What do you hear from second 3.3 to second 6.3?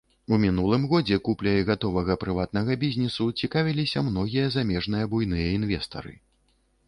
цікавіліся многія замежныя буйныя інвестары.